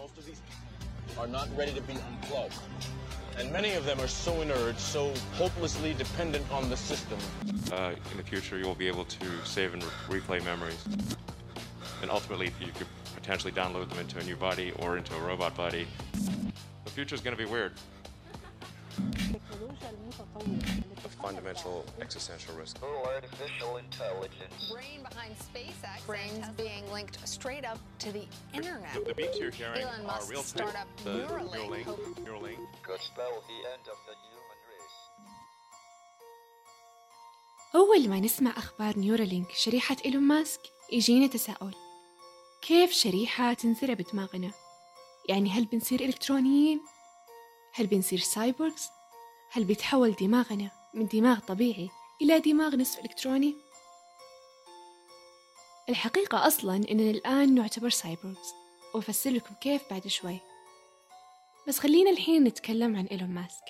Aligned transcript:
Most 0.00 0.16
of 0.16 0.24
these 0.24 0.40
people 1.06 1.22
are 1.22 1.26
not 1.26 1.46
ready 1.54 1.74
to 1.74 1.80
be 1.82 1.92
unplugged. 1.92 2.54
And 3.38 3.52
many 3.52 3.72
of 3.72 3.84
them 3.84 4.00
are 4.00 4.08
so 4.08 4.40
inert, 4.40 4.78
so 4.78 5.12
hopelessly 5.34 5.92
dependent 5.92 6.50
on 6.50 6.70
the 6.70 6.76
system. 6.76 7.18
Uh, 7.70 7.92
in 8.10 8.16
the 8.16 8.22
future, 8.22 8.56
you 8.56 8.64
will 8.64 8.74
be 8.74 8.88
able 8.88 9.04
to 9.04 9.26
save 9.44 9.74
and 9.74 9.84
re- 10.08 10.20
replay 10.20 10.42
memories. 10.42 10.82
And 12.00 12.10
ultimately, 12.10 12.46
you 12.60 12.72
could 12.72 12.86
potentially 13.14 13.52
download 13.52 13.90
them 13.90 13.98
into 13.98 14.18
a 14.18 14.24
new 14.24 14.36
body 14.36 14.72
or 14.78 14.96
into 14.96 15.14
a 15.14 15.20
robot 15.20 15.54
body. 15.54 15.86
The 16.86 16.90
future 16.90 17.14
is 17.14 17.20
going 17.20 17.36
to 17.36 17.42
be 17.42 17.50
weird. 17.50 17.72
Fundamental 21.22 21.84
existential 22.00 22.54
risk. 22.54 22.76
artificial 23.14 23.76
intelligence. 23.76 24.72
brain 24.72 25.00
behind 25.08 25.32
SpaceX. 25.48 26.06
Brains 26.06 26.46
being 26.56 26.84
linked 26.92 27.16
straight 27.28 27.64
up 27.64 27.78
to 27.98 28.08
the 28.12 28.24
internet. 28.54 28.94
The, 28.94 29.00
the 29.10 29.14
beats 29.14 29.38
you're 29.40 29.50
hearing 29.50 29.82
are 29.82 30.00
real. 30.00 30.03
Elon 30.03 30.06
Musk's 30.12 30.42
startup 30.42 30.88
the 31.04 31.10
Neuralink 31.10 31.84
Neuralink. 32.26 32.62
Could 32.86 33.02
spell 33.10 33.34
the 33.52 33.60
end 33.74 33.84
of 33.94 33.98
the 34.08 34.14
human 34.28 34.58
race. 34.70 34.98
أول 37.74 38.08
ما 38.08 38.20
نسمع 38.20 38.50
أخبار 38.56 38.98
Neuralink 38.98 39.50
شريحة 39.52 39.96
إيلون 40.04 40.22
ماسك 40.22 40.60
يجينا 40.92 41.26
تساؤل 41.26 41.74
كيف 42.62 42.92
شريحة 42.92 43.52
تنزرع 43.52 43.94
بدماغنا؟ 43.94 44.50
يعني 45.28 45.50
هل 45.50 45.64
بنصير 45.64 46.00
إلكترونيين؟ 46.00 46.80
هل 47.74 47.86
بنصير 47.86 48.18
cyborgs؟ 48.18 48.88
هل 49.52 49.64
بيتحول 49.64 50.12
دماغنا 50.12 50.70
من 50.94 51.06
دماغ 51.06 51.38
طبيعي 51.38 51.90
إلى 52.22 52.40
دماغ 52.40 52.76
نصف 52.76 52.98
إلكتروني؟ 53.00 53.54
الحقيقة 55.88 56.46
أصلا 56.46 56.76
إننا 56.90 57.10
الآن 57.10 57.54
نعتبر 57.54 57.90
cyborgs 57.90 58.54
وأفسر 58.94 59.30
لكم 59.30 59.54
كيف 59.60 59.82
بعد 59.90 60.06
شوي. 60.08 60.38
بس 61.68 61.78
خلينا 61.78 62.10
الحين 62.10 62.44
نتكلم 62.44 62.96
عن 62.96 63.06
إيلون 63.06 63.30
ماسك. 63.30 63.64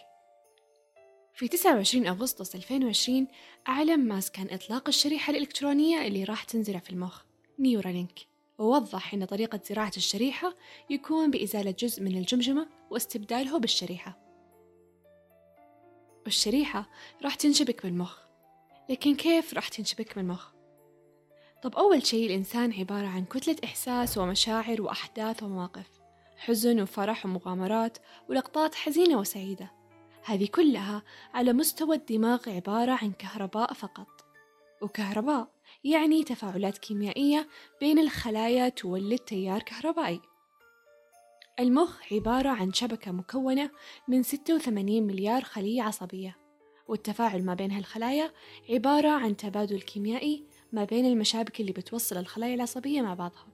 في 1.35 1.49
29 1.49 2.07
أغسطس 2.07 2.55
2020 2.55 3.27
أعلن 3.69 4.09
ماسك 4.09 4.39
عن 4.39 4.51
إطلاق 4.51 4.89
الشريحة 4.89 5.31
الإلكترونية 5.31 6.07
اللي 6.07 6.25
راح 6.25 6.45
تنزرع 6.45 6.79
في 6.79 6.91
المخ 6.91 7.23
Neuralink 7.59 8.19
ووضح 8.59 9.15
أن 9.15 9.25
طريقة 9.25 9.61
زراعة 9.69 9.93
الشريحة 9.97 10.55
يكون 10.91 11.31
بإزالة 11.31 11.75
جزء 11.79 12.03
من 12.03 12.19
الجمجمة 12.19 12.67
واستبداله 12.91 13.59
بالشريحة. 13.59 14.30
والشريحة 16.31 16.89
راح 17.23 17.35
تنشبك 17.35 17.83
بالمخ. 17.83 18.19
لكن 18.89 19.15
كيف 19.15 19.55
راح 19.55 19.69
تنشبك 19.69 20.17
بالمخ؟ 20.17 20.51
طب 21.63 21.77
أول 21.77 22.07
شيء 22.07 22.27
الإنسان 22.27 22.73
عبارة 22.73 23.07
عن 23.07 23.25
كتلة 23.25 23.57
إحساس 23.65 24.19
ومشاعر 24.19 24.83
وأحداث 24.83 25.43
ومواقف 25.43 25.91
حزن 26.37 26.81
وفرح 26.81 27.27
ومغامرات 27.27 27.99
ولقطات 28.29 28.75
حزينة 28.75 29.19
وسعيدة. 29.19 29.71
هذه 30.25 30.47
كلها 30.47 31.03
على 31.35 31.53
مستوى 31.53 31.97
الدماغ 31.97 32.51
عبارة 32.51 32.93
عن 33.03 33.13
كهرباء 33.13 33.73
فقط. 33.73 34.25
وكهرباء 34.83 35.49
يعني 35.85 36.25
تفاعلات 36.25 36.79
كيميائية 36.79 37.49
بين 37.81 37.99
الخلايا 37.99 38.69
تولد 38.69 39.19
تيار 39.19 39.63
كهربائي. 39.63 40.21
المخ 41.61 42.13
عبارة 42.13 42.49
عن 42.49 42.73
شبكة 42.73 43.13
مكونة 43.13 43.71
من 44.09 44.23
86 44.23 45.03
مليار 45.03 45.43
خلية 45.43 45.83
عصبية 45.83 46.37
والتفاعل 46.89 47.45
ما 47.45 47.55
بين 47.55 47.73
هالخلايا 47.73 48.33
عبارة 48.71 49.09
عن 49.09 49.37
تبادل 49.37 49.81
كيميائي 49.81 50.45
ما 50.73 50.85
بين 50.85 51.07
المشابك 51.07 51.61
اللي 51.61 51.73
بتوصل 51.73 52.17
الخلايا 52.17 52.55
العصبية 52.55 53.03
مع 53.03 53.15
بعضها. 53.15 53.47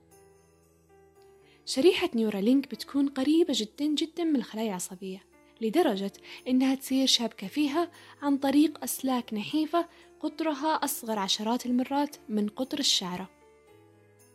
شريحة 1.65 2.09
نيورالينك 2.15 2.71
بتكون 2.71 3.09
قريبة 3.09 3.53
جدا 3.57 3.85
جدا 3.85 4.23
من 4.23 4.35
الخلايا 4.35 4.69
العصبية 4.69 5.23
لدرجة 5.61 6.13
إنها 6.47 6.75
تصير 6.75 7.07
شابكة 7.07 7.47
فيها 7.47 7.91
عن 8.21 8.37
طريق 8.37 8.83
أسلاك 8.83 9.33
نحيفة 9.33 9.87
قطرها 10.19 10.75
أصغر 10.75 11.19
عشرات 11.19 11.65
المرات 11.65 12.15
من 12.29 12.49
قطر 12.49 12.79
الشعرة. 12.79 13.36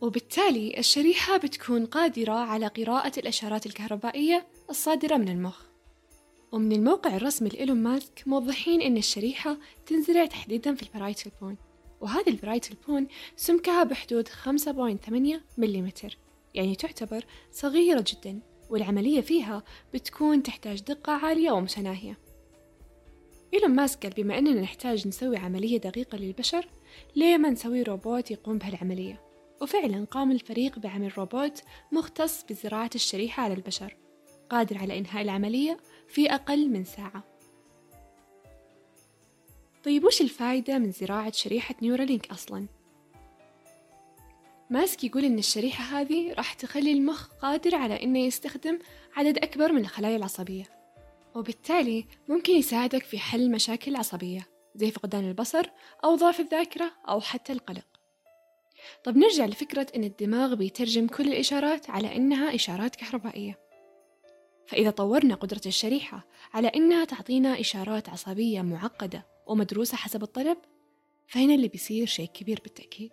وبالتالي 0.03 0.79
الشريحة 0.79 1.37
بتكون 1.37 1.87
قادرة 1.87 2.33
على 2.33 2.67
قراءة 2.67 3.13
الإشارات 3.19 3.67
الكهربائية 3.67 4.47
الصادرة 4.71 5.17
من 5.17 5.29
المخ. 5.29 5.63
ومن 6.53 6.73
الموقع 6.73 7.17
الرسمي 7.17 7.49
لإيلون 7.49 7.83
ماسك 7.83 8.23
موضحين 8.27 8.83
إن 8.83 8.97
الشريحة 8.97 9.57
تنزرع 9.87 10.27
تحديدا 10.27 10.75
في 10.75 10.83
ال 10.83 10.88
parietal 10.88 11.31
bone 11.41 11.57
وهذه 12.01 12.29
ال 12.29 12.34
parietal 12.34 12.75
bone 12.89 13.07
سمكها 13.37 13.85
بحدود 13.85 14.29
5.8 14.29 15.13
ملم 15.59 15.91
يعني 16.55 16.75
تعتبر 16.75 17.25
صغيرة 17.53 18.05
جدا 18.07 18.41
والعملية 18.71 19.21
فيها 19.21 19.63
بتكون 19.95 20.43
تحتاج 20.43 20.81
دقة 20.81 21.13
عالية 21.13 21.51
ومتناهية. 21.51 22.19
إيلون 23.55 23.71
ماسك 23.71 24.03
قال 24.03 24.13
بما 24.13 24.39
أننا 24.39 24.61
نحتاج 24.61 25.09
نسوي 25.09 25.37
عملية 25.37 25.79
دقيقة 25.79 26.19
للبشر 26.19 26.69
ليه 27.17 27.37
ما 27.37 27.51
نسوي 27.51 27.83
روبوت 27.83 28.31
يقوم 28.31 28.59
بهالعملية؟ 28.59 29.32
وفعلا 29.63 30.07
قام 30.11 30.33
الفريق 30.33 30.79
بعمل 30.79 31.19
روبوت 31.19 31.63
مختص 31.93 32.45
بزراعة 32.45 32.91
الشريحة 32.95 33.43
على 33.43 33.55
البشر 33.55 33.97
قادر 34.51 34.79
على 34.79 34.99
إنهاء 34.99 35.23
العملية 35.23 35.77
في 36.09 36.35
أقل 36.35 36.69
من 36.69 36.85
ساعة 36.85 37.25
طيب 39.85 40.05
وش 40.05 40.21
الفايدة 40.21 40.79
من 40.79 40.93
زراعة 40.93 41.33
شريحة 41.33 41.75
نيورالينك 41.83 42.31
أصلاً؟ 42.31 42.67
ماسك 44.71 45.05
يقول 45.05 45.25
إن 45.25 45.39
الشريحة 45.39 45.85
هذه 45.85 46.33
راح 46.33 46.53
تخلي 46.53 46.93
المخ 46.93 47.29
قادر 47.29 47.75
على 47.75 48.03
إنه 48.03 48.19
يستخدم 48.19 48.79
عدد 49.17 49.39
أكبر 49.39 49.73
من 49.73 49.81
الخلايا 49.81 50.17
العصبية 50.17 50.65
وبالتالي 51.35 52.07
ممكن 52.29 52.53
يساعدك 52.53 53.03
في 53.03 53.19
حل 53.19 53.51
مشاكل 53.51 53.97
عصبية 53.97 54.47
زي 54.75 54.91
فقدان 54.91 55.29
البصر 55.29 55.71
أو 56.05 56.15
ضعف 56.15 56.41
الذاكرة 56.41 56.93
أو 57.09 57.21
حتى 57.21 57.53
القلق 57.53 57.92
طب 59.05 59.17
نرجع 59.17 59.47
لفكرة 59.47 59.87
إن 59.97 60.05
الدماغ 60.05 60.55
بيترجم 60.55 61.07
كل 61.07 61.29
الإشارات 61.29 61.91
على 61.91 62.17
إنها 62.17 62.55
إشارات 62.55 62.97
كهربائية. 62.97 63.59
فإذا 64.67 64.91
طورنا 64.91 65.35
قدرة 65.35 65.61
الشريحة 65.67 66.27
على 66.55 66.69
إنها 66.69 67.05
تعطينا 67.05 67.61
إشارات 67.61 68.09
عصبية 68.09 68.63
معقدة 68.63 69.27
ومدروسة 69.47 69.97
حسب 69.97 70.23
الطلب 70.23 70.59
فهنا 71.27 71.55
اللي 71.55 71.69
بيصير 71.69 72.07
شيء 72.07 72.27
كبير 72.27 72.61
بالتأكيد. 72.63 73.13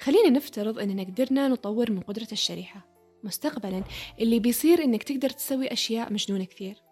خلينا 0.00 0.30
نفترض 0.30 0.78
أننا 0.78 1.02
قدرنا 1.02 1.48
نطور 1.48 1.90
من 1.90 2.00
قدرة 2.00 2.28
الشريحة 2.32 2.86
مستقبلا 3.24 3.84
اللي 4.20 4.38
بيصير 4.38 4.84
أنك 4.84 5.02
تقدر 5.02 5.30
تسوي 5.30 5.72
أشياء 5.72 6.12
مجنونة 6.12 6.44
كثير. 6.44 6.82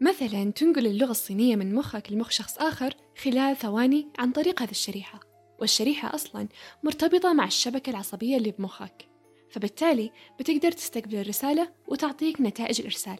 مثلا 0.00 0.50
تنقل 0.50 0.86
اللغة 0.86 1.10
الصينية 1.10 1.56
من 1.56 1.74
مخك 1.74 2.12
لمخ 2.12 2.30
شخص 2.30 2.58
آخر 2.58 2.94
خلال 3.22 3.56
ثواني 3.56 4.08
عن 4.18 4.32
طريق 4.32 4.62
هذه 4.62 4.70
الشريحة. 4.70 5.29
والشريحة 5.60 6.14
أصلا 6.14 6.48
مرتبطة 6.82 7.32
مع 7.32 7.44
الشبكة 7.44 7.90
العصبية 7.90 8.36
اللي 8.36 8.50
بمخك 8.50 9.08
فبالتالي 9.50 10.12
بتقدر 10.40 10.72
تستقبل 10.72 11.16
الرسالة 11.16 11.72
وتعطيك 11.88 12.40
نتائج 12.40 12.80
الإرسال 12.80 13.18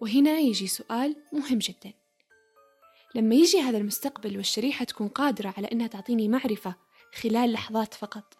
وهنا 0.00 0.38
يجي 0.38 0.66
سؤال 0.66 1.16
مهم 1.32 1.58
جدا 1.58 1.92
لما 3.14 3.34
يجي 3.34 3.60
هذا 3.60 3.78
المستقبل 3.78 4.36
والشريحة 4.36 4.84
تكون 4.84 5.08
قادرة 5.08 5.54
على 5.56 5.66
أنها 5.72 5.86
تعطيني 5.86 6.28
معرفة 6.28 6.74
خلال 7.14 7.52
لحظات 7.52 7.94
فقط 7.94 8.34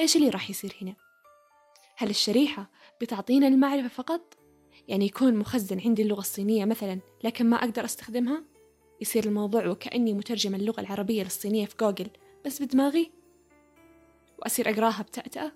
إيش 0.00 0.16
اللي 0.16 0.28
راح 0.28 0.50
يصير 0.50 0.76
هنا؟ 0.82 0.94
هل 1.96 2.10
الشريحة 2.10 2.70
بتعطينا 3.00 3.48
المعرفة 3.48 3.88
فقط؟ 3.88 4.38
يعني 4.88 5.06
يكون 5.06 5.34
مخزن 5.36 5.80
عندي 5.80 6.02
اللغة 6.02 6.20
الصينية 6.20 6.64
مثلا 6.64 7.00
لكن 7.24 7.46
ما 7.46 7.56
أقدر 7.56 7.84
أستخدمها؟ 7.84 8.44
يصير 9.00 9.24
الموضوع 9.24 9.66
وكأني 9.66 10.12
مترجمة 10.12 10.56
اللغة 10.56 10.80
العربية 10.80 11.22
للصينية 11.22 11.66
في 11.66 11.74
جوجل 11.80 12.08
بس 12.46 12.62
بدماغي؟ 12.62 13.10
وأصير 14.38 14.70
أقراها 14.70 15.02
بتأتأة؟ 15.02 15.52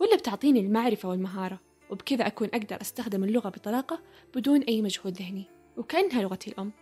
ولا 0.00 0.16
بتعطيني 0.16 0.60
المعرفة 0.60 1.08
والمهارة 1.08 1.60
وبكذا 1.90 2.26
أكون 2.26 2.48
أقدر 2.54 2.80
أستخدم 2.80 3.24
اللغة 3.24 3.48
بطلاقة 3.48 4.02
بدون 4.34 4.60
أي 4.60 4.82
مجهود 4.82 5.16
ذهني. 5.16 5.44
وكأنها 5.76 6.22
لغتي 6.22 6.50
الأم. 6.50 6.72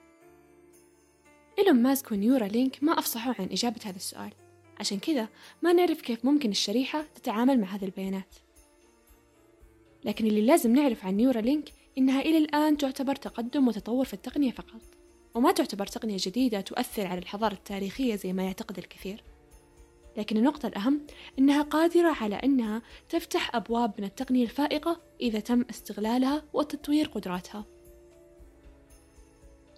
إيلون 1.59 1.83
ماسك 1.83 2.13
و 2.13 2.47
Neuralink 2.47 2.85
ما 2.85 2.99
أفصحوا 2.99 3.35
عن 3.39 3.45
إجابة 3.45 3.81
هذا 3.85 3.97
السؤال. 3.97 4.33
عشان 4.81 4.99
كذا 4.99 5.29
ما 5.63 5.73
نعرف 5.73 6.01
كيف 6.01 6.25
ممكن 6.25 6.51
الشريحة 6.51 7.05
تتعامل 7.15 7.61
مع 7.61 7.67
هذه 7.67 7.85
البيانات. 7.85 8.35
لكن 10.05 10.27
اللي 10.27 10.47
لازم 10.47 10.75
نعرف 10.75 11.07
عن 11.07 11.17
Neuralink 11.17 11.73
إنها 11.99 12.21
إلى 12.21 12.39
الآن 12.39 12.77
تعتبر 12.77 13.17
تقدم 13.17 13.69
وتطور 13.69 14.05
في 14.05 14.15
التقنية 14.15 14.53
فقط. 14.53 14.81
وما 15.35 15.53
تعتبر 15.53 15.87
تقنية 15.87 16.17
جديدة 16.21 16.61
تؤثر 16.61 17.07
على 17.07 17.19
الحضارة 17.19 17.55
التاريخية 17.55 18.17
زي 18.17 18.33
ما 18.33 18.43
يعتقد 18.45 18.79
الكثير. 18.79 19.23
لكن 20.17 20.37
النقطة 20.37 20.67
الأهم 20.67 21.07
إنها 21.39 21.63
قادرة 21.63 22.17
على 22.21 22.37
أنها 22.37 22.83
تفتح 23.09 23.57
أبواب 23.57 23.93
من 23.99 24.05
التقنية 24.05 24.45
الفائقة 24.45 25.01
إذا 25.21 25.41
تم 25.41 25.65
استغلالها 25.71 26.45
وتطوير 26.53 27.07
قدراتها. 27.07 27.65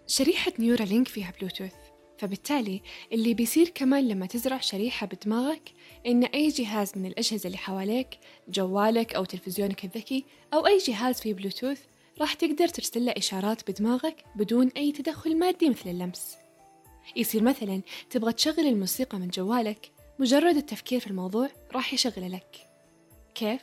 شريحة 0.06 0.52
نيورالينك 0.58 1.08
فيها 1.08 1.32
بلوتوث 1.40 1.74
فبالتالي 2.18 2.82
اللي 3.12 3.34
بيصير 3.34 3.68
كمان 3.68 4.08
لما 4.08 4.26
تزرع 4.26 4.58
شريحة 4.58 5.06
بدماغك 5.06 5.72
إن 6.06 6.24
أي 6.24 6.48
جهاز 6.48 6.92
من 6.96 7.06
الأجهزة 7.06 7.46
اللي 7.46 7.58
حواليك 7.58 8.18
جوالك 8.48 9.14
أو 9.14 9.24
تلفزيونك 9.24 9.84
الذكي 9.84 10.24
أو 10.54 10.66
أي 10.66 10.78
جهاز 10.78 11.20
فيه 11.20 11.34
بلوتوث 11.34 11.80
راح 12.20 12.34
تقدر 12.34 12.68
ترسل 12.68 13.04
له 13.04 13.14
إشارات 13.16 13.70
بدماغك 13.70 14.24
بدون 14.36 14.68
أي 14.76 14.92
تدخل 14.92 15.38
مادي 15.38 15.70
مثل 15.70 15.90
اللمس. 15.90 16.36
يصير 17.16 17.42
مثلا 17.42 17.82
تبغى 18.10 18.32
تشغل 18.32 18.66
الموسيقى 18.66 19.18
من 19.18 19.28
جوالك 19.28 19.92
مجرد 20.18 20.56
التفكير 20.56 21.00
في 21.00 21.06
الموضوع 21.06 21.48
راح 21.72 21.94
يشغله 21.94 22.28
لك. 22.28 22.56
كيف؟ 23.34 23.62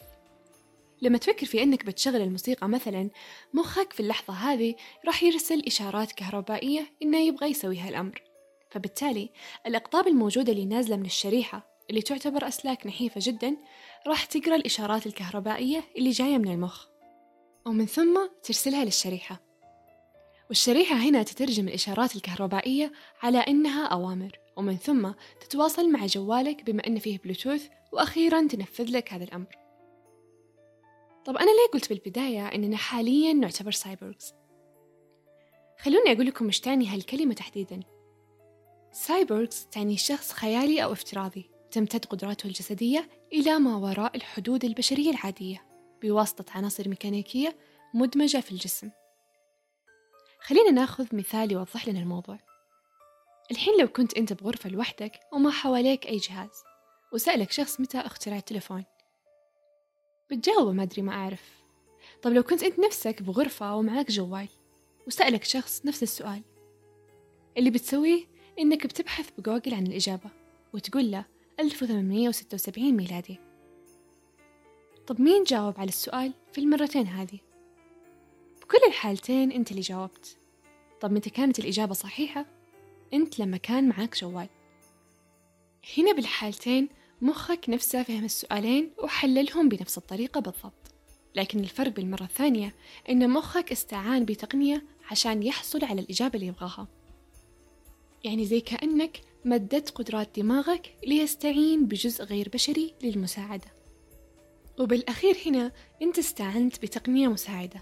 لما 1.02 1.18
تفكر 1.18 1.46
في 1.46 1.64
أنك 1.64 1.86
بتشغل 1.86 2.22
الموسيقى 2.22 2.70
مثلا 2.70 3.10
مخك 3.54 3.94
في 3.94 4.00
اللحظة 4.00 4.34
هذه 4.34 4.76
راح 5.06 5.24
يرسل 5.24 5.64
إشارات 5.68 6.12
كهربائية 6.12 6.94
إنه 7.04 7.18
يبغى 7.18 7.50
يسوي 7.50 7.80
هالأمر. 7.80 8.22
فبالتالي 8.70 9.30
الأقطاب 9.68 10.08
الموجودة 10.08 10.52
اللي 10.52 10.66
نازلة 10.66 10.96
من 10.96 11.06
الشريحة 11.06 11.68
اللي 11.90 12.02
تعتبر 12.02 12.48
أسلاك 12.48 12.88
نحيفة 12.88 13.22
جدا 13.24 13.58
راح 14.08 14.26
تقرأ 14.26 14.56
الإشارات 14.56 15.08
الكهربائية 15.08 15.84
اللي 15.98 16.10
جاية 16.10 16.38
من 16.38 16.52
المخ. 16.52 16.86
ومن 17.66 17.86
ثم 17.86 18.28
ترسلها 18.44 18.86
للشريحة. 18.86 19.42
والشريحة 20.50 20.96
هنا 20.96 21.24
تترجم 21.24 21.68
الإشارات 21.68 22.16
الكهربائية 22.16 22.92
على 23.22 23.38
إنها 23.38 23.86
أوامر. 23.86 24.43
ومن 24.58 24.78
ثم 24.78 25.12
تتواصل 25.40 25.92
مع 25.92 26.06
جوالك 26.06 26.64
بما 26.64 26.88
أن 26.88 27.00
فيه 27.00 27.20
بلوتوث 27.20 27.68
وأخيرا 27.92 28.48
تنفذ 28.48 28.92
لك 28.92 29.14
هذا 29.14 29.24
الأمر. 29.24 29.56
طب 31.26 31.38
أنا 31.38 31.50
ليه 31.50 31.72
قلت 31.74 31.90
بالبداية 31.90 32.48
إننا 32.48 32.78
حاليا 32.78 33.34
نعتبر 33.34 33.72
cyborgs؟ 33.72 34.34
خلوني 35.80 36.12
أقول 36.12 36.26
لكم 36.26 36.46
مش 36.46 36.60
تعني 36.60 36.88
هالكلمة 36.88 37.34
تحديدا. 37.34 37.80
cyborgs 38.92 39.68
تعني 39.72 39.98
شخص 39.98 40.32
خيالي 40.32 40.84
أو 40.84 40.94
افتراضي 40.94 41.50
تمتد 41.72 42.06
قدراته 42.06 42.48
الجسدية 42.48 43.10
إلى 43.34 43.60
ما 43.60 43.76
وراء 43.76 44.16
الحدود 44.16 44.66
البشرية 44.66 45.12
العادية 45.12 45.66
بواسطة 46.02 46.58
عناصر 46.58 46.90
ميكانيكية 46.90 47.56
مدمجة 47.94 48.38
في 48.38 48.52
الجسم. 48.52 48.90
خلينا 50.40 50.72
ناخذ 50.72 51.16
مثال 51.16 51.52
يوضح 51.52 51.88
لنا 51.88 52.00
الموضوع. 52.00 52.40
الحين 53.52 53.74
لو 53.82 53.88
كنت 53.88 54.14
أنت 54.18 54.34
بغرفة 54.34 54.70
لوحدك 54.70 55.20
وما 55.34 55.52
حواليك 55.52 56.08
أي 56.08 56.18
جهاز 56.18 56.64
وسألك 57.14 57.52
شخص 57.52 57.80
متى 57.80 57.98
اخترع 57.98 58.38
التلفون 58.38 58.84
بتجاوبه 60.32 60.72
ما 60.72 60.84
أدري 60.84 61.02
ما 61.02 61.12
أعرف 61.14 61.64
طب 62.22 62.32
لو 62.32 62.44
كنت 62.44 62.64
أنت 62.64 62.80
نفسك 62.80 63.22
بغرفة 63.22 63.76
ومعك 63.76 64.12
جوال 64.12 64.48
وسألك 65.08 65.44
شخص 65.44 65.86
نفس 65.86 66.04
السؤال 66.04 66.42
اللي 67.58 67.70
بتسويه 67.70 68.26
إنك 68.60 68.88
بتبحث 68.88 69.30
بجوجل 69.38 69.74
عن 69.74 69.88
الإجابة 69.88 70.30
وتقول 70.74 71.12
له 71.12 71.26
1876 71.60 72.92
ميلادي 72.92 73.40
طب 75.08 75.22
مين 75.22 75.44
جاوب 75.44 75.80
على 75.80 75.88
السؤال 75.90 76.34
في 76.52 76.62
المرتين 76.62 77.08
هذه؟ 77.08 77.40
بكل 78.62 78.78
الحالتين 78.88 79.52
أنت 79.52 79.72
اللي 79.72 79.82
جاوبت 79.82 80.38
طب 81.02 81.12
متى 81.12 81.30
كانت 81.30 81.60
الإجابة 81.60 81.94
صحيحة؟ 81.94 82.46
أنت 83.14 83.40
لما 83.40 83.58
كان 83.58 83.90
معاك 83.90 84.18
جوال. 84.18 84.50
هنا 85.98 86.14
بالحالتين 86.14 86.90
مخك 87.22 87.70
نفسه 87.70 88.04
فهم 88.04 88.26
السؤالين 88.26 88.92
وحللهم 89.04 89.70
بنفس 89.70 89.98
الطريقة 89.98 90.40
بالضبط. 90.40 90.94
لكن 91.36 91.60
الفرق 91.60 91.92
بالمرة 91.92 92.24
الثانية 92.24 92.76
إن 93.10 93.30
مخك 93.30 93.72
استعان 93.72 94.26
بتقنية 94.26 94.84
عشان 95.12 95.44
يحصل 95.44 95.86
على 95.86 96.02
الإجابة 96.02 96.36
اللي 96.36 96.48
يبغاها. 96.48 96.88
يعني 98.24 98.46
زي 98.46 98.62
كأنك 98.62 99.22
مدت 99.46 99.90
قدرات 99.90 100.40
دماغك 100.40 100.96
ليستعين 101.08 101.86
بجزء 101.86 102.24
غير 102.24 102.50
بشري 102.54 102.94
للمساعدة. 103.04 103.74
وبالأخير 104.80 105.38
هنا 105.46 105.72
أنت 106.02 106.20
استعنت 106.20 106.82
بتقنية 106.82 107.28
مساعدة. 107.28 107.82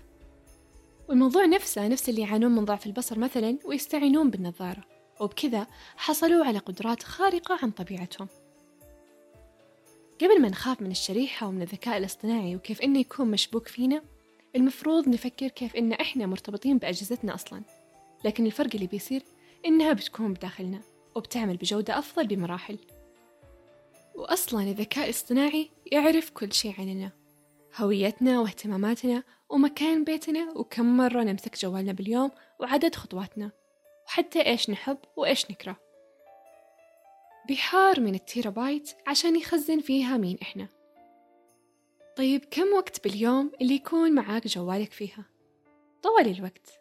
والموضوع 1.09 1.45
نفسه 1.45 1.87
نفس 1.87 2.09
اللي 2.09 2.21
يعانون 2.21 2.51
من 2.51 2.65
ضعف 2.65 2.85
البصر 2.85 3.19
مثلا 3.19 3.57
ويستعينون 3.65 4.29
بالنظارة. 4.29 4.90
وبكذا 5.21 5.67
حصلوا 5.97 6.45
على 6.45 6.59
قدرات 6.59 7.03
خارقة 7.03 7.59
عن 7.63 7.71
طبيعتهم. 7.71 8.27
قبل 10.21 10.41
ما 10.41 10.49
نخاف 10.49 10.81
من 10.81 10.91
الشريحة 10.91 11.47
ومن 11.47 11.61
الذكاء 11.61 11.97
الاصطناعي 11.97 12.55
وكيف 12.55 12.81
إنه 12.81 12.99
يكون 12.99 13.31
مشبوك 13.31 13.67
فينا 13.67 14.01
المفروض 14.55 15.07
نفكر 15.09 15.47
كيف 15.47 15.75
إن 15.75 15.93
إحنا 15.93 16.25
مرتبطين 16.25 16.77
بأجهزتنا 16.77 17.35
أصلا. 17.35 17.61
لكن 18.25 18.45
الفرق 18.45 18.69
اللي 18.73 18.87
بيصير 18.87 19.23
إنها 19.65 19.93
بتكون 19.93 20.33
بداخلنا 20.33 20.81
وبتعمل 21.15 21.57
بجودة 21.57 21.99
أفضل 21.99 22.27
بمراحل. 22.27 22.77
وأصلا 24.15 24.61
الذكاء 24.61 25.05
الاصطناعي 25.05 25.69
يعرف 25.91 26.29
كل 26.29 26.53
شيء 26.53 26.75
عننا 26.79 27.11
هويتنا 27.77 28.39
واهتماماتنا 28.39 29.23
ومكان 29.49 30.03
بيتنا 30.03 30.51
وكم 30.55 30.97
مرة 30.97 31.23
نمسك 31.23 31.57
جوالنا 31.59 31.91
باليوم 31.91 32.31
وعدد 32.59 32.95
خطواتنا. 32.95 33.60
وحتى 34.11 34.45
إيش 34.45 34.69
نحب 34.69 34.97
وإيش 35.17 35.51
نكره. 35.51 35.77
بحار 37.49 37.99
من 37.99 38.15
التيرا 38.15 38.49
بايت 38.49 38.91
عشان 39.07 39.35
يخزن 39.35 39.79
فيها 39.79 40.17
مين 40.17 40.37
إحنا. 40.41 40.67
طيب 42.17 42.45
كم 42.45 42.73
وقت 42.73 43.03
باليوم 43.03 43.51
اللي 43.61 43.75
يكون 43.75 44.11
معاك 44.11 44.47
جوالك 44.47 44.91
فيها؟ 44.91 45.25
طوال 46.03 46.37
الوقت. 46.37 46.79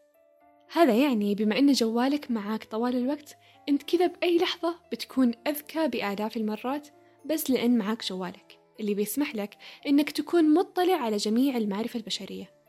هذا 0.72 0.94
يعني 0.94 1.34
بما 1.34 1.58
أن 1.58 1.72
جوالك 1.72 2.30
معاك 2.30 2.64
طوال 2.64 2.96
الوقت 2.96 3.36
أنت 3.68 3.82
كذا 3.82 4.06
بأي 4.06 4.38
لحظة 4.38 4.80
بتكون 4.92 5.34
أذكى 5.46 5.88
بآلاف 5.88 6.36
المرات 6.36 6.88
بس 7.24 7.50
لأن 7.50 7.78
معاك 7.78 8.04
جوالك. 8.04 8.58
اللي 8.80 8.94
بيسمح 8.94 9.34
لك 9.34 9.56
أنك 9.86 10.10
تكون 10.10 10.54
مطلع 10.54 10.94
على 10.94 11.16
جميع 11.16 11.56
المعرفة 11.56 11.96
البشرية. 11.96 12.59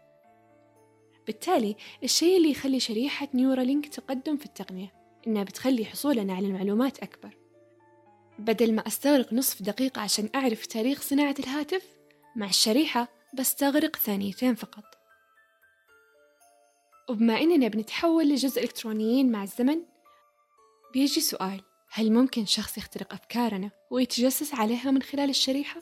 بالتالي 1.28 1.76
الشيء 2.04 2.38
اللي 2.38 2.52
يخلي 2.52 2.80
شريحة 2.80 3.28
نيورالينك 3.34 3.88
تقدم 3.88 4.38
في 4.38 4.46
التقنية 4.46 4.94
إنها 5.28 5.44
بتخلي 5.44 5.86
حصولنا 5.86 6.34
على 6.34 6.48
المعلومات 6.48 7.00
أكبر 7.00 7.38
بدل 8.40 8.74
ما 8.74 8.88
أستغرق 8.88 9.34
نصف 9.34 9.62
دقيقة 9.62 10.02
عشان 10.02 10.30
أعرف 10.36 10.66
تاريخ 10.66 11.02
صناعة 11.02 11.36
الهاتف 11.40 11.86
مع 12.36 12.46
الشريحة 12.46 13.08
بستغرق 13.34 13.96
ثانيتين 13.96 14.56
فقط 14.56 14.84
وبما 17.10 17.42
إننا 17.42 17.68
بنتحول 17.68 18.30
لجزء 18.30 18.64
إلكترونيين 18.64 19.32
مع 19.32 19.44
الزمن 19.44 19.82
بيجي 20.94 21.22
سؤال 21.22 21.62
هل 21.92 22.12
ممكن 22.14 22.46
شخص 22.46 22.78
يخترق 22.78 23.14
أفكارنا 23.14 23.72
ويتجسس 23.92 24.54
عليها 24.54 24.92
من 24.92 25.02
خلال 25.02 25.30
الشريحة؟ 25.30 25.82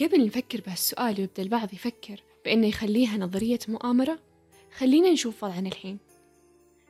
قبل 0.00 0.26
نفكر 0.26 0.60
بهالسؤال 0.60 1.20
ويبدأ 1.20 1.42
البعض 1.42 1.74
يفكر 1.74 2.22
بأنه 2.48 2.66
يخليها 2.66 3.16
نظرية 3.16 3.58
مؤامرة؟ 3.68 4.18
خلينا 4.76 5.10
نشوف 5.10 5.44
وضعنا 5.44 5.68
الحين. 5.68 5.98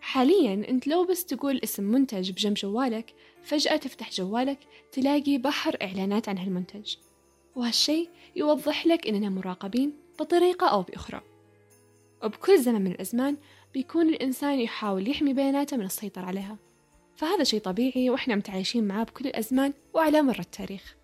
حاليا 0.00 0.68
أنت 0.68 0.86
لو 0.86 1.04
بس 1.04 1.24
تقول 1.24 1.60
اسم 1.64 1.84
منتج 1.84 2.30
بجنب 2.30 2.54
جوالك 2.54 3.14
فجأة 3.42 3.76
تفتح 3.76 4.10
جوالك 4.10 4.58
تلاقي 4.92 5.38
بحر 5.38 5.76
إعلانات 5.82 6.28
عن 6.28 6.38
هالمنتج. 6.38 6.94
وهالشي 7.56 8.08
يوضح 8.36 8.86
لك 8.86 9.06
إننا 9.06 9.28
مراقبين 9.28 9.92
بطريقة 10.20 10.66
أو 10.66 10.82
بأخرى. 10.82 11.20
وبكل 12.22 12.58
زمن 12.58 12.80
من 12.80 12.90
الأزمان 12.90 13.36
بيكون 13.74 14.08
الإنسان 14.08 14.60
يحاول 14.60 15.10
يحمي 15.10 15.32
بياناته 15.32 15.76
من 15.76 15.84
السيطرة 15.84 16.22
عليها. 16.22 16.56
فهذا 17.16 17.44
شيء 17.44 17.60
طبيعي 17.60 18.10
وإحنا 18.10 18.34
متعايشين 18.36 18.88
معاه 18.88 19.04
بكل 19.04 19.26
الأزمان 19.26 19.72
وعلى 19.94 20.22
مر 20.22 20.38
التاريخ. 20.38 20.96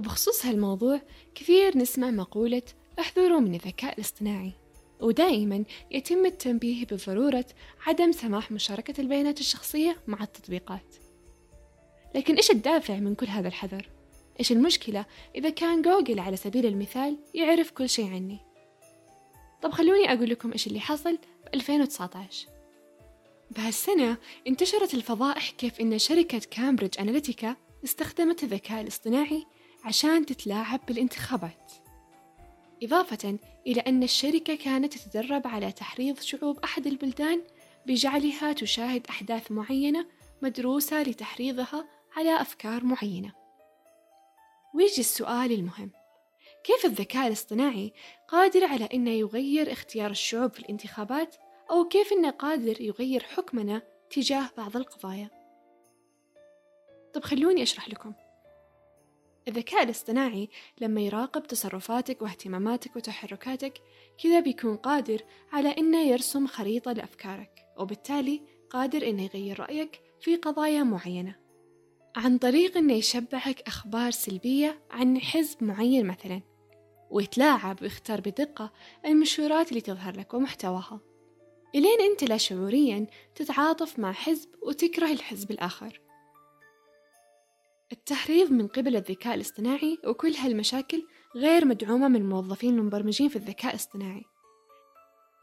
وبخصوص 0.00 0.46
هالموضوع 0.46 1.00
كثير 1.34 1.78
نسمع 1.78 2.10
مقولة 2.10 2.62
احذروا 2.98 3.40
من 3.40 3.54
الذكاء 3.54 3.94
الاصطناعي 3.94 4.52
ودائما 5.00 5.64
يتم 5.90 6.26
التنبيه 6.26 6.86
بضرورة 6.86 7.44
عدم 7.86 8.12
سماح 8.12 8.52
مشاركة 8.52 9.00
البيانات 9.00 9.40
الشخصية 9.40 9.96
مع 10.06 10.22
التطبيقات 10.22 10.94
لكن 12.14 12.34
إيش 12.34 12.50
الدافع 12.50 12.96
من 12.96 13.14
كل 13.14 13.26
هذا 13.26 13.48
الحذر؟ 13.48 13.88
إيش 14.38 14.52
المشكلة 14.52 15.06
إذا 15.34 15.50
كان 15.50 15.82
جوجل 15.82 16.18
على 16.18 16.36
سبيل 16.36 16.66
المثال 16.66 17.18
يعرف 17.34 17.70
كل 17.70 17.88
شيء 17.88 18.12
عني؟ 18.12 18.38
طب 19.62 19.70
خلوني 19.70 20.12
أقول 20.12 20.30
لكم 20.30 20.52
إيش 20.52 20.66
اللي 20.66 20.80
حصل 20.80 21.18
في 21.44 21.54
2019 21.54 22.48
بهالسنة 23.50 24.16
انتشرت 24.46 24.94
الفضائح 24.94 25.50
كيف 25.50 25.80
إن 25.80 25.98
شركة 25.98 26.40
كامبريدج 26.50 26.98
أناليتيكا 27.00 27.56
استخدمت 27.84 28.42
الذكاء 28.42 28.80
الاصطناعي 28.80 29.46
عشان 29.84 30.26
تتلاعب 30.26 30.80
بالانتخابات. 30.88 31.72
إضافة 32.82 33.38
إلى 33.66 33.80
أن 33.80 34.02
الشركة 34.02 34.54
كانت 34.54 34.94
تتدرب 34.94 35.46
على 35.46 35.72
تحريض 35.72 36.20
شعوب 36.20 36.58
أحد 36.58 36.86
البلدان 36.86 37.42
بجعلها 37.86 38.52
تشاهد 38.52 39.06
أحداث 39.06 39.52
معينة 39.52 40.06
مدروسة 40.42 41.02
لتحريضها 41.02 41.88
على 42.16 42.40
أفكار 42.40 42.84
معينة. 42.84 43.32
ويجي 44.74 45.00
السؤال 45.00 45.52
المهم: 45.52 45.90
كيف 46.64 46.84
الذكاء 46.84 47.26
الاصطناعي 47.26 47.92
قادر 48.28 48.64
على 48.64 48.88
أنه 48.94 49.10
يغير 49.10 49.72
اختيار 49.72 50.10
الشعوب 50.10 50.52
في 50.52 50.60
الانتخابات 50.60 51.36
أو 51.70 51.88
كيف 51.88 52.12
إنه 52.12 52.30
قادر 52.30 52.80
يغير 52.80 53.22
حكمنا 53.22 53.82
تجاه 54.10 54.50
بعض 54.56 54.76
القضايا؟ 54.76 55.30
طب 57.14 57.24
خلوني 57.24 57.62
أشرح 57.62 57.88
لكم. 57.88 58.12
الذكاء 59.48 59.82
الاصطناعي 59.82 60.48
لما 60.80 61.00
يراقب 61.00 61.46
تصرفاتك 61.46 62.22
واهتماماتك 62.22 62.96
وتحركاتك 62.96 63.74
كذا 64.22 64.40
بيكون 64.40 64.76
قادر 64.76 65.22
على 65.52 65.68
إنه 65.68 66.02
يرسم 66.08 66.46
خريطة 66.46 66.92
لأفكارك 66.92 67.50
وبالتالي 67.78 68.42
قادر 68.70 69.08
إنه 69.08 69.22
يغير 69.22 69.60
رأيك 69.60 70.00
في 70.20 70.36
قضايا 70.36 70.82
معينة. 70.82 71.34
عن 72.16 72.38
طريق 72.38 72.76
إنه 72.76 72.94
يشبعك 72.94 73.60
أخبار 73.66 74.10
سلبية 74.10 74.82
عن 74.90 75.20
حزب 75.20 75.64
معين 75.64 76.06
مثلا 76.06 76.42
ويتلاعب 77.10 77.82
ويختار 77.82 78.20
بدقة 78.20 78.72
المشهورات 79.06 79.68
اللي 79.68 79.80
تظهر 79.80 80.16
لك 80.16 80.34
ومحتواها. 80.34 81.00
إلين 81.74 82.00
أنت 82.10 82.24
لا 82.24 82.36
شعوريا 82.36 83.06
تتعاطف 83.34 83.98
مع 83.98 84.12
حزب 84.12 84.48
وتكره 84.62 85.12
الحزب 85.12 85.50
الآخر. 85.50 86.00
التحريض 87.92 88.52
من 88.52 88.66
قبل 88.66 88.96
الذكاء 88.96 89.34
الاصطناعي 89.34 89.98
وكل 90.06 90.32
هالمشاكل 90.32 91.06
غير 91.36 91.64
مدعومة 91.64 92.08
من 92.08 92.28
موظفين 92.28 92.78
المبرمجين 92.78 93.28
في 93.28 93.36
الذكاء 93.36 93.70
الاصطناعي. 93.70 94.24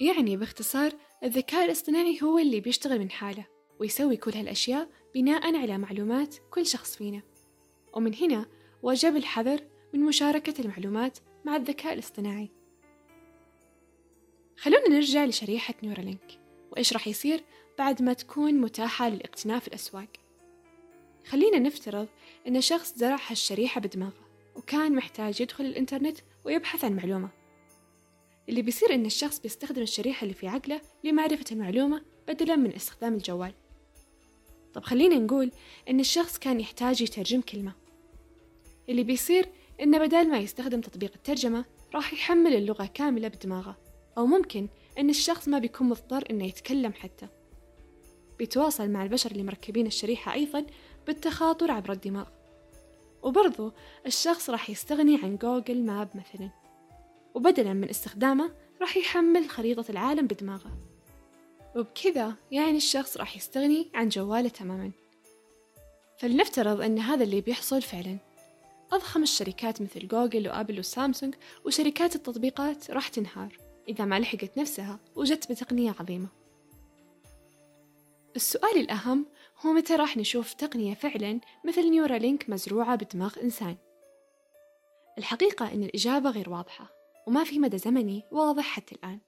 يعني 0.01 0.37
باختصار 0.37 0.91
الذكاء 1.23 1.65
الاصطناعي 1.65 2.19
هو 2.23 2.39
اللي 2.39 2.59
بيشتغل 2.59 2.99
من 2.99 3.11
حاله 3.11 3.45
ويسوي 3.79 4.17
كل 4.17 4.31
هالأشياء 4.31 4.89
بناء 5.15 5.55
على 5.55 5.77
معلومات 5.77 6.35
كل 6.51 6.65
شخص 6.65 6.95
فينا. 6.95 7.21
ومن 7.93 8.15
هنا 8.15 8.45
وجب 8.83 9.15
الحذر 9.15 9.59
من 9.93 9.99
مشاركة 9.99 10.61
المعلومات 10.61 11.17
مع 11.45 11.55
الذكاء 11.55 11.93
الاصطناعي. 11.93 12.51
خلونا 14.57 14.89
نرجع 14.89 15.25
لشريحة 15.25 15.73
نيورالينك 15.83 16.39
وإيش 16.71 16.93
راح 16.93 17.07
يصير 17.07 17.43
بعد 17.77 18.01
ما 18.01 18.13
تكون 18.13 18.53
متاحة 18.53 19.09
للاقتناء 19.09 19.59
في 19.59 19.67
الأسواق. 19.67 20.26
خلينا 21.29 21.59
نفترض 21.59 22.07
أن 22.47 22.61
شخص 22.61 22.93
زرع 22.95 23.17
هالشريحة 23.29 23.81
بدماغه 23.81 24.27
وكان 24.55 24.95
محتاج 24.95 25.41
يدخل 25.41 25.65
الإنترنت 25.65 26.17
ويبحث 26.45 26.85
عن 26.85 26.95
معلومة. 26.95 27.29
اللي 28.49 28.61
بيصير 28.61 28.93
إن 28.93 29.05
الشخص 29.05 29.39
بيستخدم 29.39 29.81
الشريحة 29.81 30.23
اللي 30.23 30.33
في 30.33 30.47
عقله 30.47 30.81
لمعرفة 31.03 31.45
المعلومة 31.51 32.01
بدلا 32.27 32.55
من 32.55 32.73
استخدام 32.73 33.13
الجوال. 33.13 33.53
طب 34.73 34.83
خلينا 34.83 35.15
نقول 35.15 35.51
إن 35.89 35.99
الشخص 35.99 36.37
كان 36.37 36.59
يحتاج 36.59 37.01
يترجم 37.01 37.41
كلمة. 37.41 37.73
اللي 38.89 39.03
بيصير 39.03 39.49
إنه 39.81 39.97
بدال 39.97 40.29
ما 40.29 40.37
يستخدم 40.37 40.81
تطبيق 40.81 41.11
الترجمة 41.15 41.65
راح 41.95 42.13
يحمل 42.13 42.55
اللغة 42.55 42.85
كاملة 42.93 43.27
بدماغه 43.27 43.77
أو 44.17 44.25
ممكن 44.25 44.67
إن 44.99 45.09
الشخص 45.09 45.47
ما 45.47 45.59
بيكون 45.59 45.89
مضطر 45.89 46.23
إنه 46.31 46.45
يتكلم 46.45 46.93
حتى. 46.93 47.27
بيتواصل 48.39 48.89
مع 48.89 49.03
البشر 49.03 49.31
اللي 49.31 49.43
مركبين 49.43 49.87
الشريحة 49.87 50.33
أيضا 50.33 50.65
بالتخاطر 51.07 51.71
عبر 51.71 51.91
الدماغ. 51.91 52.25
وبرضو 53.23 53.71
الشخص 54.05 54.49
راح 54.49 54.69
يستغني 54.69 55.19
عن 55.23 55.37
جوجل 55.37 55.85
ماب 55.85 56.09
مثلا 56.15 56.49
وبدلا 57.33 57.73
من 57.73 57.89
استخدامه 57.89 58.51
راح 58.81 58.97
يحمل 58.97 59.49
خريطة 59.49 59.85
العالم 59.89 60.27
بدماغه. 60.27 60.77
وبكذا 61.75 62.33
يعني 62.51 62.77
الشخص 62.77 63.17
راح 63.17 63.37
يستغني 63.37 63.87
عن 63.93 64.09
جواله 64.09 64.49
تماما. 64.49 64.91
فلنفترض 66.17 66.81
أن 66.81 66.99
هذا 66.99 67.23
اللي 67.23 67.41
بيحصل 67.41 67.81
فعلا. 67.81 68.17
أضخم 68.91 69.23
الشركات 69.23 69.81
مثل 69.81 70.07
جوجل 70.07 70.47
وآبل 70.47 70.79
وسامسونج 70.79 71.35
وشركات 71.65 72.15
التطبيقات 72.15 72.91
راح 72.91 73.07
تنهار 73.07 73.57
إذا 73.89 74.05
ما 74.05 74.19
لحقت 74.19 74.57
نفسها 74.57 74.99
وجت 75.15 75.51
بتقنية 75.51 75.95
عظيمة. 75.99 76.27
السؤال 78.35 78.77
الأهم 78.77 79.25
هو 79.65 79.73
متى 79.73 79.95
راح 79.95 80.17
نشوف 80.17 80.53
تقنية 80.53 80.93
فعلا 80.93 81.39
مثل 81.65 81.89
نيورالينك 81.89 82.49
مزروعة 82.49 82.95
بدماغ 82.95 83.35
إنسان؟ 83.43 83.75
الحقيقة 85.17 85.73
أن 85.73 85.83
الإجابة 85.83 86.29
غير 86.29 86.49
واضحة 86.49 86.89
وما 87.27 87.43
في 87.43 87.59
مدى 87.59 87.77
زمني 87.77 88.23
واضح 88.31 88.63
حتى 88.63 88.95
الآن. 88.95 89.19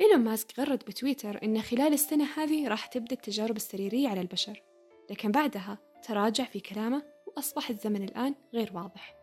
إيلون 0.00 0.24
ماسك 0.24 0.58
غرد 0.58 0.78
بتويتر 0.78 1.42
أن 1.42 1.62
خلال 1.62 1.92
السنة 1.92 2.28
هذه 2.36 2.68
راح 2.68 2.86
تبدأ 2.86 3.14
التجارب 3.14 3.56
السريرية 3.56 4.08
على 4.08 4.20
البشر 4.20 4.62
لكن 5.10 5.32
بعدها 5.32 5.78
تراجع 6.02 6.44
في 6.44 6.60
كلامه 6.60 7.02
وأصبح 7.26 7.70
الزمن 7.70 8.04
الآن 8.04 8.34
غير 8.54 8.70
واضح. 8.74 9.16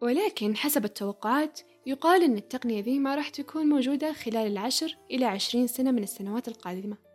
ولكن 0.00 0.56
حسب 0.56 0.84
التوقعات 0.84 1.60
يقال 1.86 2.22
أن 2.22 2.36
التقنية 2.36 2.82
ذي 2.82 2.98
ما 2.98 3.14
راح 3.14 3.28
تكون 3.28 3.66
موجودة 3.66 4.12
خلال 4.12 4.46
العشر 4.46 4.96
إلى 5.10 5.24
عشرين 5.24 5.66
سنة 5.66 5.90
من 5.90 6.02
السنوات 6.02 6.48
القادمة. 6.48 7.09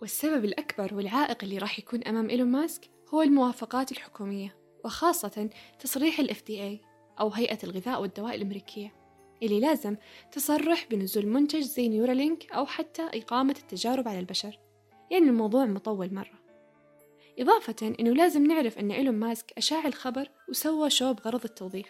والسبب 0.00 0.44
الأكبر 0.44 0.94
والعائق 0.94 1.38
اللي 1.42 1.58
راح 1.58 1.78
يكون 1.78 2.04
أمام 2.04 2.30
إيلون 2.30 2.48
ماسك 2.48 2.90
هو 3.08 3.22
الموافقات 3.22 3.92
الحكومية 3.92 4.56
وخاصة 4.84 5.50
تصريح 5.78 6.20
ال 6.20 6.30
FDA 6.30 6.84
أو 7.20 7.28
هيئة 7.28 7.58
الغذاء 7.64 8.02
والدواء 8.02 8.34
الأمريكية 8.34 9.00
اللي 9.42 9.60
لازم 9.60 9.96
تصرح 10.32 10.86
بنزول 10.90 11.26
منتج 11.26 11.60
زي 11.60 11.88
نيورالينك 11.88 12.52
أو 12.52 12.66
حتى 12.66 13.02
إقامة 13.02 13.54
التجارب 13.58 14.08
على 14.08 14.18
البشر. 14.18 14.58
يعني 15.10 15.24
الموضوع 15.24 15.64
مطول 15.66 16.14
مرة. 16.14 16.40
إضافة 17.38 17.94
أنه 18.00 18.10
لازم 18.10 18.46
نعرف 18.46 18.78
أن 18.78 18.90
إيلون 18.90 19.14
ماسك 19.14 19.52
أشاع 19.58 19.86
الخبر 19.86 20.30
وسوى 20.48 20.90
شو 20.90 21.12
بغرض 21.12 21.44
التوظيف. 21.44 21.86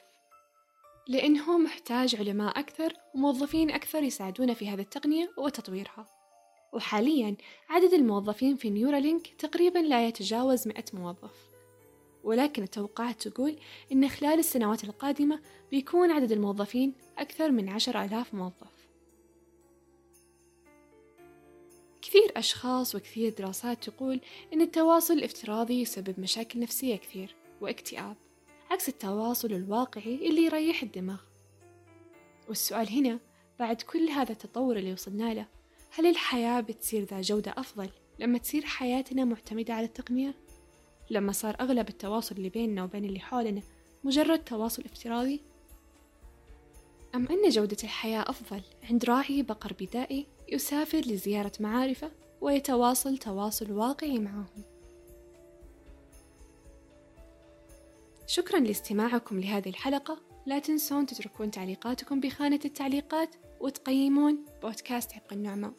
لأنه 1.08 1.58
محتاج 1.58 2.16
علماء 2.16 2.58
أكثر 2.58 2.92
وموظفين 3.14 3.70
أكثر 3.70 4.02
يساعدونه 4.02 4.54
في 4.54 4.68
هذه 4.68 4.80
التقنية 4.80 5.30
وتطويرها. 5.38 6.19
وحاليا 6.72 7.36
عدد 7.68 7.92
الموظفين 7.92 8.56
في 8.56 8.70
نيورالينك 8.70 9.26
تقريبا 9.26 9.78
لا 9.78 10.08
يتجاوز 10.08 10.68
100 10.68 10.84
موظف. 10.92 11.50
ولكن 12.24 12.62
التوقعات 12.62 13.28
تقول 13.28 13.56
إن 13.92 14.08
خلال 14.08 14.38
السنوات 14.38 14.84
القادمة 14.84 15.40
بيكون 15.70 16.10
عدد 16.10 16.32
الموظفين 16.32 16.92
أكثر 17.18 17.50
من 17.50 17.68
عشر 17.68 18.04
آلاف 18.04 18.34
موظف. 18.34 18.80
كثير 22.02 22.32
أشخاص 22.36 22.94
وكثير 22.94 23.32
دراسات 23.38 23.88
تقول 23.88 24.20
إن 24.52 24.60
التواصل 24.60 25.14
الافتراضي 25.14 25.80
يسبب 25.80 26.20
مشاكل 26.20 26.60
نفسية 26.60 26.96
كثير 26.96 27.34
واكتئاب 27.60 28.16
عكس 28.70 28.88
التواصل 28.88 29.52
الواقعي 29.52 30.28
اللي 30.28 30.44
يريح 30.44 30.82
الدماغ. 30.82 31.20
والسؤال 32.48 32.88
هنا 32.88 33.18
بعد 33.58 33.82
كل 33.82 34.08
هذا 34.08 34.32
التطور 34.32 34.76
اللي 34.76 34.92
وصلنا 34.92 35.34
له 35.34 35.46
هل 35.92 36.06
الحياة 36.06 36.60
بتصير 36.60 37.04
ذا 37.04 37.20
جودة 37.20 37.54
أفضل 37.56 37.90
لما 38.18 38.38
تصير 38.38 38.64
حياتنا 38.64 39.24
معتمدة 39.24 39.74
على 39.74 39.86
التقنية؟ 39.86 40.34
لما 41.10 41.32
صار 41.32 41.56
أغلب 41.60 41.88
التواصل 41.88 42.36
اللي 42.36 42.48
بيننا 42.48 42.84
وبين 42.84 43.04
اللي 43.04 43.20
حولنا 43.20 43.62
مجرد 44.04 44.44
تواصل 44.44 44.84
افتراضي؟ 44.84 45.40
أم 47.14 47.26
أن 47.26 47.48
جودة 47.48 47.76
الحياة 47.84 48.20
أفضل 48.20 48.62
عند 48.90 49.04
راعي 49.04 49.42
بقر 49.42 49.72
بدائي 49.80 50.26
يسافر 50.52 50.98
لزيارة 50.98 51.52
معارفه 51.60 52.10
ويتواصل 52.40 53.18
تواصل 53.18 53.72
واقعي 53.72 54.18
معهم 54.18 54.62
شكرا 58.26 58.58
لاستماعكم 58.58 59.40
لهذه 59.40 59.68
الحلقة 59.68 60.18
لا 60.46 60.58
تنسون 60.58 61.06
تتركون 61.06 61.50
تعليقاتكم 61.50 62.20
بخانة 62.20 62.60
التعليقات 62.64 63.34
وتقيمون 63.60 64.44
بودكاست 64.62 65.12
عبق 65.12 65.32
النعمة. 65.32 65.72